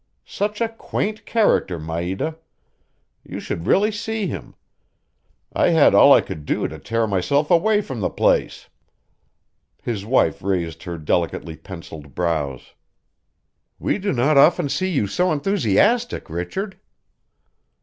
[0.25, 2.37] Such a quaint character, Maida!
[3.23, 4.55] You really should see him.
[5.53, 8.67] I had all I could do to tear myself away from the place."
[9.83, 12.73] His wife raised her delicately penciled brows.
[13.77, 16.79] "We do not often see you so enthusiastic, Richard."